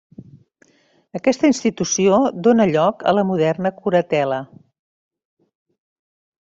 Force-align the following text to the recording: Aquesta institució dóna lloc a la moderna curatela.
Aquesta 1.19 1.45
institució 1.51 2.17
dóna 2.47 2.67
lloc 2.73 3.07
a 3.11 3.15
la 3.19 3.27
moderna 3.33 3.75
curatela. 3.83 4.43